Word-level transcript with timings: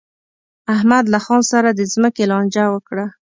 احمد 0.75 1.03
له 1.13 1.19
خان 1.25 1.41
سره 1.51 1.69
د 1.73 1.81
ځمکې 1.93 2.23
لانجه 2.31 2.63
وکړه. 2.73 3.05